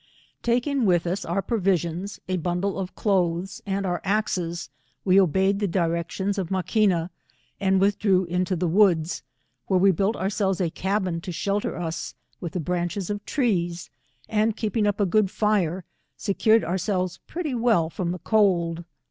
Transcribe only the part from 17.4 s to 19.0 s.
well from the cold.